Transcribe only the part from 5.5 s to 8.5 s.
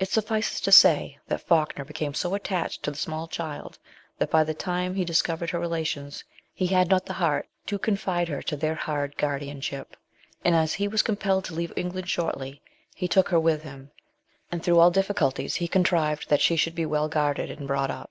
her relations he had not the heart to confide her